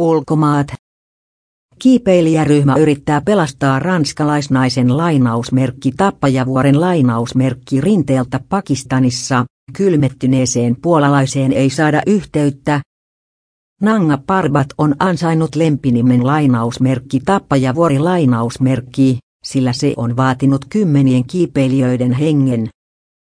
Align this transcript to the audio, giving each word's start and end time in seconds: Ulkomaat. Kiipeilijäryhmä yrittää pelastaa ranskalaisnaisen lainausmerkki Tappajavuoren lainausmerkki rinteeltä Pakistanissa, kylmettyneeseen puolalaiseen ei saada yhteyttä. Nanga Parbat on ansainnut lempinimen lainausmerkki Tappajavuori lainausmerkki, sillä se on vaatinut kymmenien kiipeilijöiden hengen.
Ulkomaat. 0.00 0.66
Kiipeilijäryhmä 1.78 2.76
yrittää 2.76 3.20
pelastaa 3.20 3.78
ranskalaisnaisen 3.78 4.96
lainausmerkki 4.96 5.92
Tappajavuoren 5.96 6.80
lainausmerkki 6.80 7.80
rinteeltä 7.80 8.40
Pakistanissa, 8.48 9.44
kylmettyneeseen 9.76 10.76
puolalaiseen 10.82 11.52
ei 11.52 11.70
saada 11.70 12.02
yhteyttä. 12.06 12.80
Nanga 13.80 14.18
Parbat 14.26 14.66
on 14.78 14.94
ansainnut 14.98 15.56
lempinimen 15.56 16.26
lainausmerkki 16.26 17.20
Tappajavuori 17.24 17.98
lainausmerkki, 17.98 19.18
sillä 19.44 19.72
se 19.72 19.94
on 19.96 20.16
vaatinut 20.16 20.64
kymmenien 20.68 21.24
kiipeilijöiden 21.24 22.12
hengen. 22.12 22.68